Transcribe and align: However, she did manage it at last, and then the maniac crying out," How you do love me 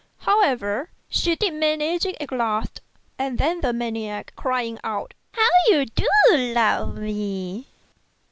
However, 0.21 0.89
she 1.09 1.35
did 1.35 1.53
manage 1.53 2.07
it 2.07 2.17
at 2.19 2.31
last, 2.31 2.81
and 3.19 3.37
then 3.37 3.61
the 3.61 3.71
maniac 3.71 4.33
crying 4.35 4.79
out," 4.83 5.13
How 5.35 5.47
you 5.69 5.85
do 5.85 6.07
love 6.33 6.97
me 6.97 7.67